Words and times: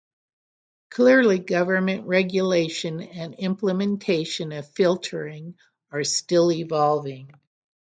Clearly 0.89 1.37
government 1.37 2.07
regulation 2.07 3.03
and 3.03 3.35
implementation 3.35 4.51
of 4.51 4.67
filtering 4.67 5.59
are 5.91 6.03
still 6.03 6.51
evolving. 6.51 7.31